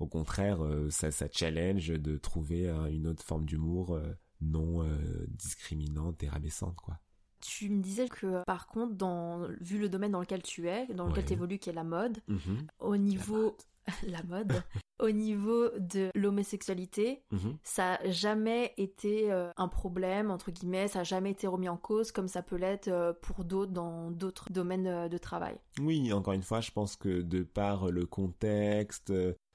[0.02, 4.02] au contraire, euh, ça, ça challenge de trouver une autre forme d'humour euh,
[4.40, 6.98] non euh, discriminante et rabaissante, quoi.
[7.40, 11.08] Tu me disais que par contre, dans, vu le domaine dans lequel tu es, dans
[11.08, 12.66] lequel tu évolues, qui est la mode, mhm.
[12.78, 13.56] au niveau
[14.06, 14.62] la mode,
[15.00, 17.56] au niveau de l'homosexualité, mhm.
[17.64, 22.12] ça n'a jamais été un problème, entre guillemets, ça n'a jamais été remis en cause
[22.12, 25.56] comme ça peut l'être pour d'autres dans d'autres domaines de travail.
[25.80, 29.12] Oui, encore une fois, je pense que de par le contexte,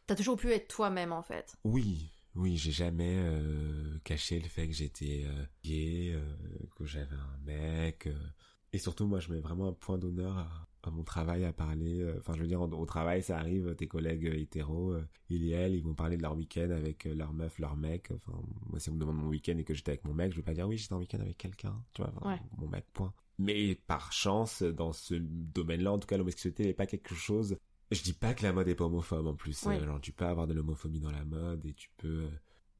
[0.07, 1.57] T'as toujours pu être toi-même en fait.
[1.65, 6.23] Oui, oui, j'ai jamais euh, caché le fait que j'étais euh, gay, euh,
[6.77, 8.07] que j'avais un mec.
[8.71, 12.09] Et surtout, moi, je mets vraiment un point d'honneur à, mon travail, à parler.
[12.19, 14.95] Enfin, je veux dire, au travail, ça arrive, tes collègues hétéros,
[15.29, 18.11] ils et elles, ils vont parler de leur week-end avec leur meuf, leur mec.
[18.11, 20.37] Enfin, moi, si on me demande mon week-end et que j'étais avec mon mec, je
[20.37, 21.75] vais pas dire oui, j'étais en week-end avec quelqu'un.
[21.93, 22.13] Tu vois,
[22.57, 23.13] mon mec, point.
[23.39, 27.57] Mais par chance, dans ce domaine-là, en tout cas, l'homosexualité n'est pas quelque chose
[27.91, 29.65] je dis pas que la mode est pas homophobe en plus.
[29.67, 32.29] Alors tu peux avoir de l'homophobie dans la mode et tu peux, euh,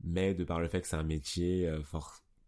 [0.04, 1.82] mais de par le fait que c'est un métier euh,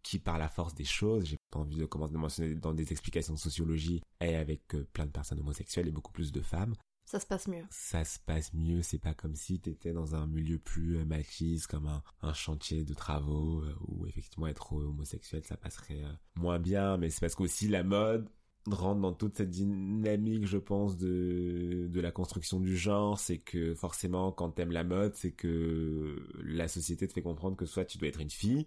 [0.02, 2.90] qui par la force des choses, j'ai pas envie de commencer à mentionner dans des
[2.92, 6.74] explications de sociologie, et avec euh, plein de personnes homosexuelles et beaucoup plus de femmes.
[7.04, 7.64] Ça se passe mieux.
[7.70, 11.88] Ça se passe mieux, c'est pas comme si t'étais dans un milieu plus machiste, comme
[11.88, 16.04] un, un chantier de travaux, où effectivement être homosexuel ça passerait
[16.36, 18.28] moins bien, mais c'est parce qu'aussi la mode
[18.68, 23.74] rentre dans toute cette dynamique, je pense, de, de la construction du genre, c'est que
[23.74, 27.98] forcément, quand t'aimes la mode, c'est que la société te fait comprendre que soit tu
[27.98, 28.66] dois être une fille,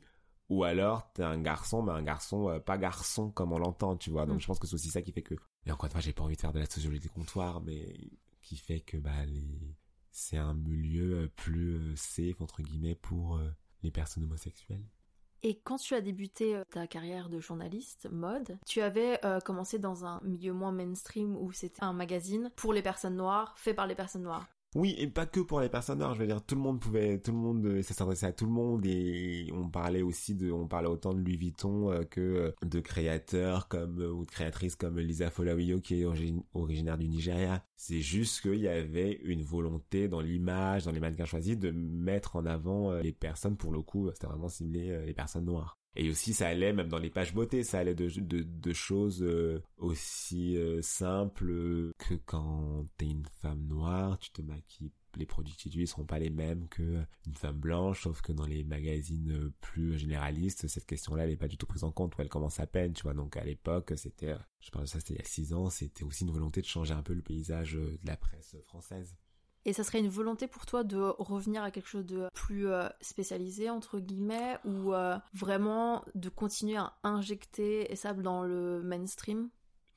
[0.49, 4.09] ou alors t'es un garçon, mais un garçon euh, pas garçon comme on l'entend, tu
[4.09, 4.25] vois.
[4.25, 4.41] Donc mm.
[4.41, 5.35] je pense que c'est aussi ça qui fait que.
[5.65, 7.95] Et encore une fois, j'ai pas envie de faire de la sociologie des comptoirs, mais
[8.41, 9.75] qui fait que bah les
[10.11, 13.39] c'est un milieu euh, plus euh, safe entre guillemets pour
[13.83, 14.85] les personnes homosexuelles.
[15.45, 19.77] Et quand tu as débuté euh, ta carrière de journaliste mode, tu avais euh, commencé
[19.77, 23.85] dans un milieu moins mainstream où c'était un magazine pour les personnes noires, fait par
[23.85, 24.47] les personnes noires.
[24.75, 26.15] Oui, et pas que pour les personnes noires.
[26.15, 28.45] Je veux dire, tout le monde pouvait, tout le monde, euh, ça s'adressait à tout
[28.45, 32.21] le monde et on parlait aussi de, on parlait autant de Louis Vuitton euh, que
[32.21, 36.05] euh, de créateurs comme ou de créatrices comme Lisa Folawiyo qui est
[36.53, 37.63] originaire du Nigeria.
[37.75, 42.35] C'est juste qu'il y avait une volonté dans l'image, dans les mannequins choisis, de mettre
[42.35, 43.57] en avant les personnes.
[43.57, 45.82] Pour le coup, c'était vraiment ciblé les personnes noires.
[45.95, 49.21] Et aussi, ça allait même dans les pages beauté, ça allait de, de, de choses
[49.21, 55.53] euh, aussi euh, simples que quand t'es une femme noire, tu te maquilles les produits
[55.53, 58.63] que tu utilises seront pas les mêmes que une femme blanche, sauf que dans les
[58.63, 62.59] magazines plus généralistes, cette question-là, elle est pas du tout prise en compte, elle commence
[62.59, 63.13] à peine, tu vois.
[63.13, 66.03] Donc, à l'époque, c'était, je parle de ça, c'était il y a six ans, c'était
[66.03, 69.15] aussi une volonté de changer un peu le paysage de la presse française.
[69.65, 72.89] Et ça serait une volonté pour toi de revenir à quelque chose de plus euh,
[72.99, 79.49] spécialisé, entre guillemets, ou euh, vraiment de continuer à injecter ça dans le mainstream?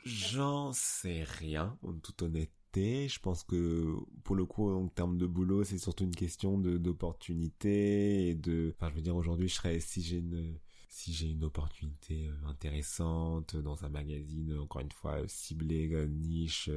[0.05, 3.09] J'en sais rien, en toute honnêteté.
[3.09, 8.29] Je pense que pour le coup, en termes de boulot, c'est surtout une question d'opportunité
[8.29, 8.73] et de.
[8.77, 13.57] Enfin, je veux dire, aujourd'hui, je serais si j'ai une si une opportunité euh, intéressante
[13.57, 16.71] dans un magazine, encore une fois ciblé niche,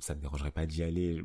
[0.00, 1.22] ça me dérangerait pas d'y aller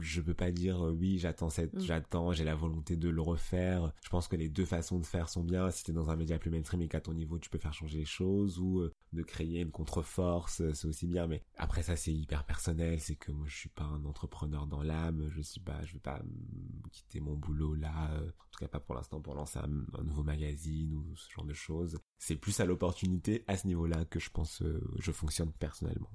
[0.00, 1.80] je peux pas dire euh, oui j'attends cette mm.
[1.80, 3.92] j'attends j'ai la volonté de le refaire.
[4.02, 5.70] Je pense que les deux façons de faire sont bien.
[5.70, 7.98] Si t'es dans un média plus mainstream et qu'à ton niveau tu peux faire changer
[7.98, 11.26] les choses ou euh, de créer une contre-force euh, c'est aussi bien.
[11.26, 13.00] Mais après ça c'est hyper personnel.
[13.00, 15.28] C'est que moi je suis pas un entrepreneur dans l'âme.
[15.30, 16.22] Je suis pas je vais pas
[16.92, 20.94] quitter mon boulot là en tout cas pas pour l'instant pour lancer un, nouveau magazine
[20.94, 21.98] ou ce genre de choses.
[22.18, 24.62] C'est plus à l'opportunité à ce niveau là que je pense
[24.98, 26.10] je fonctionne personnellement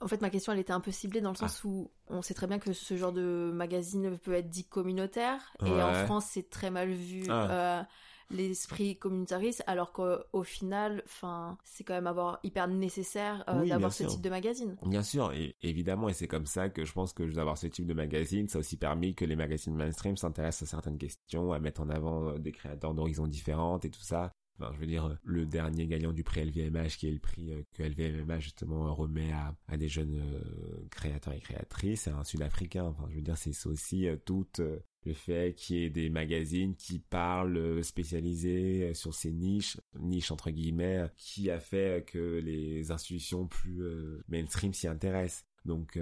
[0.00, 1.66] en fait, ma question, elle était un peu ciblée dans le sens ah.
[1.66, 5.54] où on sait très bien que ce genre de magazine peut être dit communautaire.
[5.64, 7.24] Et en France, c'est très mal vu.
[7.28, 7.50] Ah.
[7.50, 7.82] Euh,
[8.30, 14.04] l'esprit communautariste alors qu'au final enfin c'est quand même avoir hyper nécessaire euh, d'avoir ce
[14.04, 17.22] type de magazine bien sûr et évidemment et c'est comme ça que je pense que
[17.22, 20.70] d'avoir ce type de magazine ça a aussi permis que les magazines mainstream s'intéressent à
[20.70, 24.72] certaines questions à mettre en avant euh, des créateurs d'horizons différentes et tout ça Enfin,
[24.74, 27.82] je veux dire, le dernier gagnant du prix LVMH, qui est le prix euh, que
[27.82, 32.84] LVMH justement remet à, des jeunes euh, créateurs et créatrices, c'est un Sud-Africain.
[32.84, 36.76] Enfin, je veux dire, c'est aussi euh, tout le fait qu'il y ait des magazines
[36.76, 43.46] qui parlent spécialisés sur ces niches, niches entre guillemets, qui a fait que les institutions
[43.46, 43.82] plus
[44.28, 45.44] mainstream s'y intéressent.
[45.66, 45.98] Donc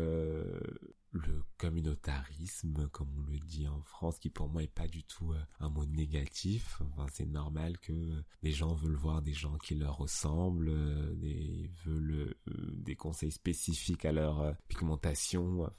[1.13, 5.33] le communautarisme, comme on le dit en France, qui pour moi est pas du tout
[5.33, 6.81] euh, un mot négatif.
[6.81, 11.71] Enfin, c'est normal que les gens veulent voir des gens qui leur ressemblent, euh, des
[11.85, 15.71] veulent euh, des conseils spécifiques à leur pigmentation.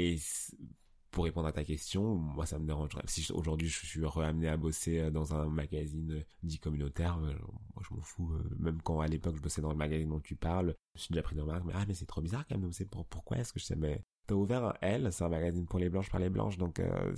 [0.00, 0.18] Et
[1.12, 3.02] pour répondre à ta question, moi ça me dérangerait.
[3.06, 8.02] Si aujourd'hui je suis ramené à bosser dans un magazine dit communautaire, moi je m'en
[8.02, 8.32] fous.
[8.58, 11.22] Même quand à l'époque je bossais dans le magazine dont tu parles, je suis déjà
[11.22, 12.72] pris de remarque, mais ah mais c'est trop bizarre quand même.
[13.08, 16.10] Pourquoi est-ce que je sais mais t'as ouvert Elle, c'est un magazine pour les blanches
[16.10, 17.14] par les blanches, donc euh,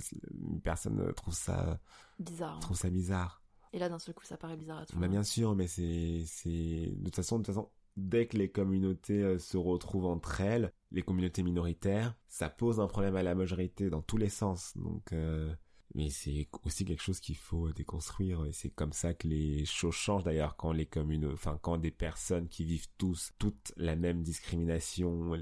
[0.63, 1.79] personne trouve ça
[2.17, 2.59] bizarre.
[2.59, 3.43] Trouve ça bizarre.
[3.73, 6.23] Et là, d'un seul coup, ça paraît bizarre à tout bah, bien sûr, mais c'est
[6.25, 10.41] c'est de toute façon, de toute façon, dès que les communautés euh, se retrouvent entre
[10.41, 14.75] elles, les communautés minoritaires, ça pose un problème à la majorité dans tous les sens.
[14.75, 15.53] Donc euh,
[15.93, 19.93] mais c'est aussi quelque chose qu'il faut déconstruire et c'est comme ça que les choses
[19.93, 24.23] changent d'ailleurs quand les communes enfin quand des personnes qui vivent tous toute la même
[24.23, 25.33] discrimination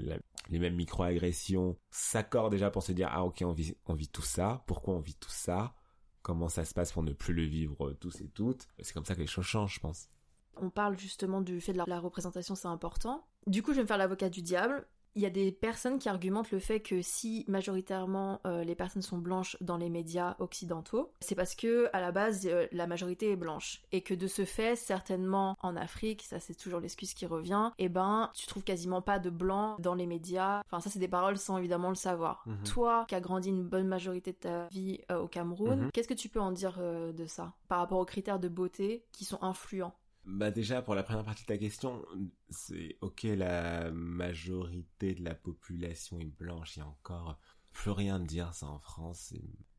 [0.48, 4.22] les mêmes microagressions s'accordent déjà pour se dire ah ok on vit on vit tout
[4.22, 4.62] ça.
[4.66, 5.74] Pourquoi on vit tout ça?
[6.22, 8.68] Comment ça se passe pour ne plus le vivre tous et toutes?
[8.80, 10.08] C'est comme ça que les choses changent je pense.
[10.56, 13.26] On parle justement du fait de la représentation c'est important.
[13.46, 16.08] Du coup je vais me faire l'avocat du diable il y a des personnes qui
[16.08, 21.12] argumentent le fait que si majoritairement euh, les personnes sont blanches dans les médias occidentaux,
[21.20, 24.44] c'est parce que à la base euh, la majorité est blanche et que de ce
[24.44, 28.64] fait certainement en Afrique, ça c'est toujours l'excuse qui revient, et eh ben tu trouves
[28.64, 30.62] quasiment pas de blancs dans les médias.
[30.66, 32.44] Enfin ça c'est des paroles sans évidemment le savoir.
[32.46, 32.64] Mhm.
[32.64, 35.90] Toi qui as grandi une bonne majorité de ta vie euh, au Cameroun, mhm.
[35.92, 39.24] qu'est-ce que tu peux en dire de ça par rapport aux critères de beauté qui
[39.24, 39.94] sont influents?
[40.24, 42.04] Bah déjà pour la première partie de ta question,
[42.50, 47.38] c'est ok la majorité de la population est blanche, il y a encore
[47.72, 49.32] plus rien de dire ça en France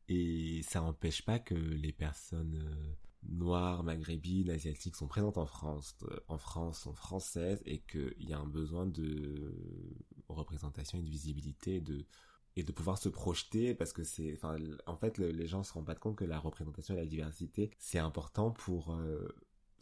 [0.08, 5.96] et, ça n'empêche pas que les personnes euh, noires, maghrébines, asiatiques sont présentes en France,
[6.02, 9.54] euh, en France sont françaises et qu'il y a un besoin de
[10.28, 12.04] représentation et de visibilité de
[12.56, 14.38] et de pouvoir se projeter parce que c'est
[14.86, 17.98] en fait les gens se rendent pas compte que la représentation et la diversité c'est
[17.98, 19.26] important pour euh,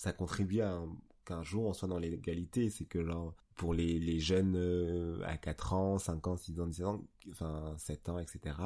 [0.00, 0.80] ça contribue à
[1.26, 2.70] qu'un jour on soit dans l'égalité.
[2.70, 6.66] C'est que genre, pour les, les jeunes euh, à 4 ans, 5 ans, 6 ans,
[6.66, 8.56] 10 ans, enfin 7 ans, etc.,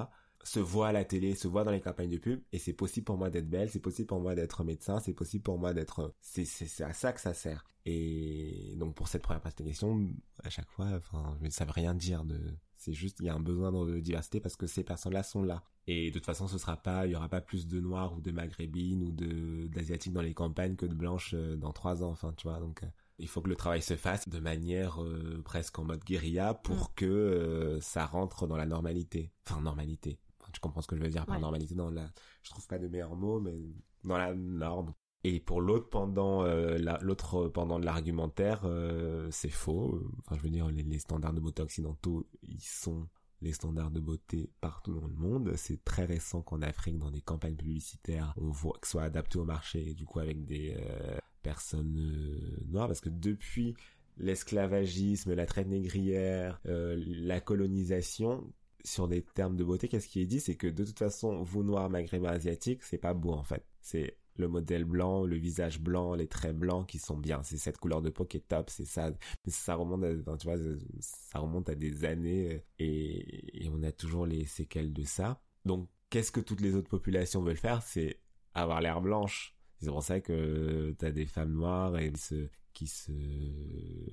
[0.44, 3.04] se voient à la télé, se voient dans les campagnes de pub, et c'est possible
[3.04, 6.14] pour moi d'être belle, c'est possible pour moi d'être médecin, c'est possible pour moi d'être...
[6.20, 7.66] C'est, c'est, à ça que ça sert.
[7.84, 10.06] Et donc pour cette première partie de question,
[10.44, 12.38] à chaque fois, enfin, ça veut rien dire de...
[12.84, 15.62] C'est juste, il y a un besoin de diversité parce que ces personnes-là sont là.
[15.86, 18.20] Et de toute façon, ce sera pas, il y aura pas plus de noirs ou
[18.20, 22.10] de maghrébines ou de d'asiatiques dans les campagnes que de blanches euh, dans trois ans.
[22.10, 22.86] Enfin, tu vois, donc euh,
[23.18, 26.76] il faut que le travail se fasse de manière euh, presque en mode guérilla pour
[26.76, 26.88] mm.
[26.96, 29.32] que ça rentre dans la normalité.
[29.46, 30.18] Enfin, normalité
[30.52, 31.74] tu comprends ce que je veux dire par normalité?
[31.74, 32.06] Dans la
[32.42, 33.58] je trouve pas de meilleur mot mais
[34.04, 40.00] dans la norme et pour l'autre pendant euh, l'autre pendant de l'argumentaire euh, c'est faux
[40.20, 43.08] enfin je veux dire les, standards de beauté occidentaux ils sont
[43.42, 45.52] les standards de beauté partout dans le monde.
[45.56, 49.44] C'est très récent qu'en Afrique, dans des campagnes publicitaires, on voit que soit adapté au
[49.44, 53.74] marché, du coup avec des euh, personnes noires, parce que depuis
[54.16, 58.50] l'esclavagisme, la traite négrière, la colonisation,
[58.84, 60.40] sur des termes de beauté, qu'est-ce qui est dit?
[60.40, 63.64] C'est que de toute façon, vous noirs, maghrébins, asiatiques, c'est pas beau en fait.
[63.80, 67.42] C'est le modèle blanc, le visage blanc, les traits blancs qui sont bien.
[67.42, 69.10] C'est cette couleur de peau qui est top, c'est ça.
[69.10, 70.58] Mais ça remonte, à, tu vois,
[71.00, 75.40] ça remonte à des années et, et on a toujours les séquelles de ça.
[75.64, 77.82] Donc, qu'est-ce que toutes les autres populations veulent faire?
[77.82, 78.20] C'est
[78.54, 79.56] avoir l'air blanche.
[79.80, 83.12] C'est pour ça que t'as des femmes noires et se, qui se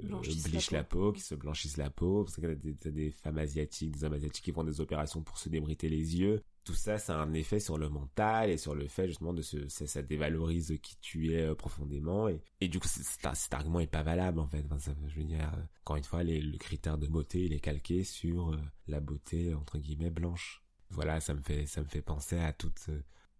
[0.04, 1.12] blanchissent la, peau.
[1.12, 2.24] qui se blanchissent la peau.
[2.24, 5.38] Parce que t'as des, des femmes asiatiques, des hommes asiatiques qui font des opérations pour
[5.38, 8.76] se débriter les yeux tout ça, ça a un effet sur le mental et sur
[8.76, 12.80] le fait justement de se, ça, dévalorise qui tu es euh, profondément et, et du
[12.80, 14.64] coup cet argument est pas valable en fait.
[14.70, 18.04] Enfin, je veux dire, euh, encore une fois, le critère de beauté il est calqué
[18.04, 20.64] sur euh, la beauté entre guillemets blanche.
[20.92, 22.90] Voilà, ça me fait ça me fait penser à toute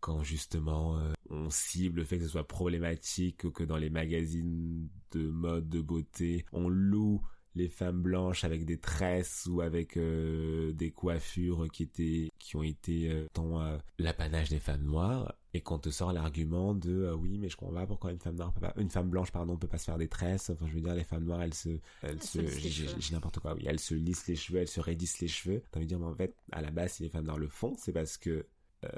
[0.02, 5.28] quand justement on cible le fait que ce soit problématique que dans les magazines de
[5.30, 7.22] mode de beauté on loue
[7.56, 12.64] les femmes blanches avec des tresses ou avec euh, des coiffures qui étaient qui ont
[12.64, 17.38] été euh, tant euh, l'apanage des femmes noires et qu'on te sort l'argument de oui
[17.38, 19.68] mais je comprends pas pourquoi une femme noire peut pas une femme blanche pardon peut
[19.68, 20.50] pas se faire des tresses.
[20.50, 23.64] Enfin je veux dire les femmes noires elles se elles, se, j'ai n'importe quoi oui.
[23.66, 25.62] Elles se lissent les cheveux elles se raidissent les cheveux.
[25.72, 27.50] T'as envie de dire mais en fait à la base si les femmes noires le
[27.50, 28.46] font c'est parce que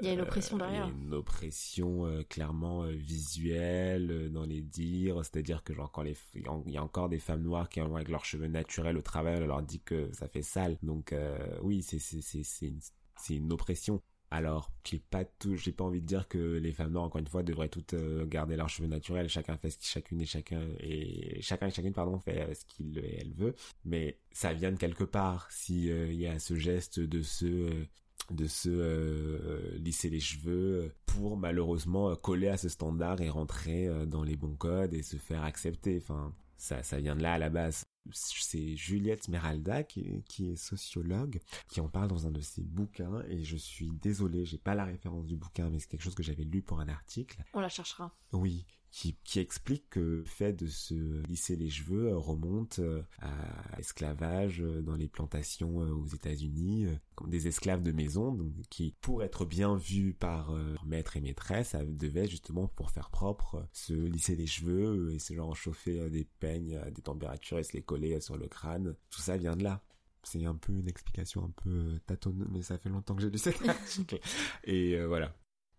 [0.00, 0.86] il y a une oppression derrière.
[0.86, 5.74] Il y a une oppression euh, clairement euh, visuelle euh, dans les dires, c'est-à-dire que
[5.74, 8.46] genre quand les il y a encore des femmes noires qui ont avec leurs cheveux
[8.46, 10.78] naturels au travail, on leur dit que ça fait sale.
[10.82, 11.14] Donc
[11.62, 12.80] oui, c'est c'est c'est c'est une,
[13.16, 14.00] c'est une oppression.
[14.30, 17.28] Alors, j'ai pas tout, j'ai pas envie de dire que les femmes noires, encore une
[17.28, 17.94] fois, devraient toutes
[18.26, 19.28] garder leurs cheveux naturels.
[19.28, 22.98] Chacun fait ce qu'il, chacune et chacun et chacun et chacune, pardon, fait ce qu'il
[22.98, 23.54] elle veut.
[23.84, 25.50] Mais ça vient de quelque part.
[25.52, 27.86] Si il y a ce geste de se
[28.30, 33.86] de se euh, lisser les cheveux pour malheureusement euh, coller à ce standard et rentrer
[33.86, 35.98] euh, dans les bons codes et se faire accepter.
[36.02, 37.84] Enfin, ça, ça vient de là à la base.
[38.12, 43.22] C'est Juliette Meralda qui, qui, est sociologue qui en parle dans un de ses bouquins
[43.28, 46.22] et je suis désolé, j'ai pas la référence du bouquin mais c'est quelque chose que
[46.22, 47.42] j'avais lu pour un article.
[47.54, 48.14] On la cherchera.
[48.32, 50.94] Oui, qui, explique que le fait de se
[51.26, 57.28] lisser les cheveux euh, remonte euh, à l'esclavage euh, dans les plantations aux États-Unis, comme
[57.28, 58.38] des esclaves de maison,
[58.70, 63.66] qui, pour être bien vus par leur maître et maîtresse, devaient justement, pour faire propre,
[63.72, 67.72] se lisser les cheveux et se genre chauffer des peignes à des températures et se
[67.72, 68.94] les coller sur le crâne.
[69.10, 69.82] Tout ça vient de là
[70.26, 73.36] c'est un peu une explication un peu tâtonne, mais ça fait longtemps que j'ai lu
[73.36, 74.18] cet article.
[74.64, 75.34] Et voilà.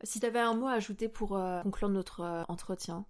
[0.06, 3.06] Si tu avais un mot à ajouter pour euh, conclure notre euh, entretien.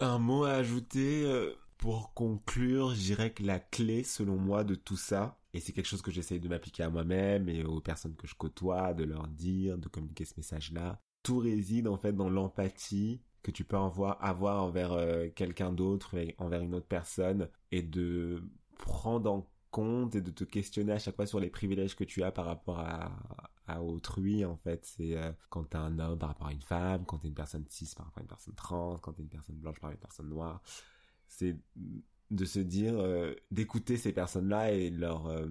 [0.00, 4.76] Un mot à ajouter euh, pour conclure, je dirais que la clé, selon moi, de
[4.76, 8.14] tout ça, et c'est quelque chose que j'essaye de m'appliquer à moi-même et aux personnes
[8.14, 12.30] que je côtoie, de leur dire, de communiquer ce message-là, tout réside en fait dans
[12.30, 14.96] l'empathie que tu peux avoir, avoir envers
[15.34, 18.42] quelqu'un d'autre, envers une autre personne, et de
[18.78, 22.22] prendre en compte et de te questionner à chaque fois sur les privilèges que tu
[22.22, 23.10] as par rapport à,
[23.76, 24.84] autrui en fait.
[24.84, 27.64] C'est euh, quand t'es un homme par rapport à une femme quand t'es une personne
[27.68, 29.92] cis par rapport à une personne trans quand t'es une personne blanche par rapport à
[29.92, 30.62] une personne noire.
[31.28, 31.56] C'est
[32.30, 35.46] de se dire euh, d'écouter ces personnes-là et leur euh,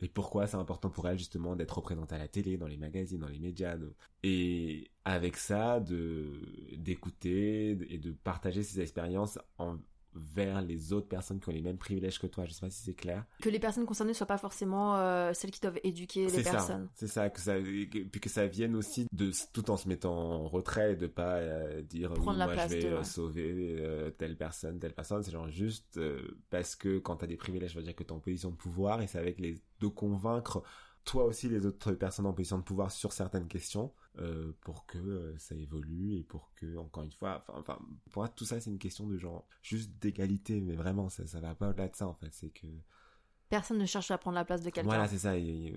[0.00, 3.20] et pourquoi c'est important pour elles justement d'être représentées à la télé, dans les magazines,
[3.20, 3.76] dans les médias
[4.24, 6.40] et avec ça de
[6.76, 9.78] d'écouter et de partager ces expériences en
[10.14, 12.44] vers les autres personnes qui ont les mêmes privilèges que toi.
[12.44, 13.24] Je sais pas si c'est clair.
[13.42, 16.88] Que les personnes concernées soient pas forcément euh, celles qui doivent éduquer les personnes.
[16.94, 20.48] C'est ça, que ça, puis que ça vienne aussi de tout en se mettant en
[20.48, 25.22] retrait, de pas euh, dire Prendre moi je vais euh, sauver telle personne, telle personne.
[25.22, 26.00] C'est genre juste
[26.50, 28.50] parce que quand tu as des privilèges, je veux dire que tu es en position
[28.50, 30.62] de pouvoir et c'est avec les de convaincre
[31.08, 34.98] toi aussi les autres personnes en position de pouvoir sur certaines questions euh, pour que
[34.98, 37.78] euh, ça évolue et pour que encore une fois enfin
[38.10, 41.40] pour moi tout ça c'est une question de genre juste d'égalité mais vraiment ça ça
[41.40, 42.28] va pas au-delà de ça en fait.
[42.32, 42.66] C'est que
[43.48, 44.86] personne ne cherche à prendre la place de quelqu'un.
[44.86, 45.72] Voilà c'est ça euh,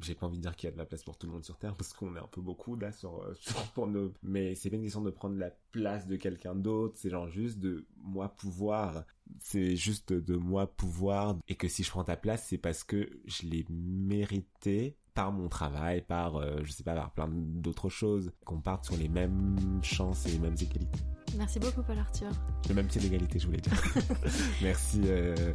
[0.00, 1.44] j'ai pas envie de dire qu'il y a de la place pour tout le monde
[1.44, 4.12] sur Terre parce qu'on est un peu beaucoup là sur, sur pour nos...
[4.22, 6.94] mais c'est pas une question de prendre la place de quelqu'un d'autre.
[6.96, 9.04] C'est genre juste de moi pouvoir.
[9.40, 11.36] C'est juste de moi pouvoir.
[11.48, 15.48] Et que si je prends ta place c'est parce que je l'ai mérité par mon
[15.48, 18.32] travail par euh, je sais pas par plein d'autres choses.
[18.44, 21.00] Qu'on parte sur les mêmes chances et les mêmes égalités.
[21.36, 22.30] Merci beaucoup Paul Arthur.
[22.68, 23.72] Le même pied d'égalité je voulais dire.
[24.62, 25.52] Merci euh...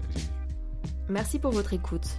[1.10, 2.18] merci pour votre écoute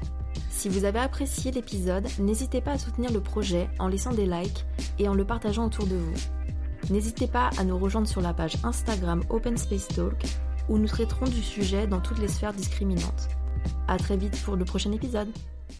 [0.58, 4.66] si vous avez apprécié l'épisode, n'hésitez pas à soutenir le projet en laissant des likes
[4.98, 6.14] et en le partageant autour de vous.
[6.90, 10.20] N'hésitez pas à nous rejoindre sur la page Instagram Open Space Talk
[10.68, 13.28] où nous traiterons du sujet dans toutes les sphères discriminantes.
[13.86, 15.28] À très vite pour le prochain épisode.